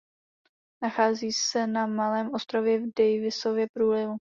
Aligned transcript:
Nachází 0.83 1.31
se 1.31 1.67
na 1.67 1.87
malém 1.87 2.31
ostrově 2.33 2.79
v 2.79 2.91
Davisově 2.99 3.67
průlivu. 3.73 4.17